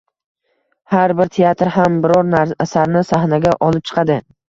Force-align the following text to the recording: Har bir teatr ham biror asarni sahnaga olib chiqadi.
Har 0.93 1.13
bir 1.19 1.29
teatr 1.35 1.71
ham 1.77 2.01
biror 2.07 2.35
asarni 2.67 3.07
sahnaga 3.15 3.57
olib 3.71 3.91
chiqadi. 3.93 4.23